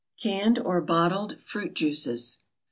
CANNED 0.19 0.57
OR 0.57 0.81
BOTTLED 0.81 1.39
FRUIT 1.39 1.75
JUICES. 1.75 2.39